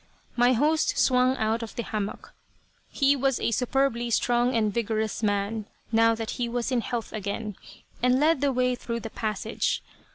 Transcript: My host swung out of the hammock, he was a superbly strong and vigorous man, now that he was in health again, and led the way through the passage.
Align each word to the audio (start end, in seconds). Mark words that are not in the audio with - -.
My 0.35 0.53
host 0.53 0.97
swung 0.97 1.37
out 1.37 1.61
of 1.61 1.75
the 1.75 1.83
hammock, 1.83 2.33
he 2.89 3.15
was 3.15 3.39
a 3.39 3.51
superbly 3.51 4.09
strong 4.09 4.55
and 4.55 4.73
vigorous 4.73 5.21
man, 5.21 5.67
now 5.91 6.15
that 6.15 6.31
he 6.41 6.49
was 6.49 6.71
in 6.71 6.81
health 6.81 7.13
again, 7.13 7.55
and 8.01 8.19
led 8.19 8.41
the 8.41 8.51
way 8.51 8.73
through 8.73 9.01
the 9.01 9.11
passage. 9.11 9.83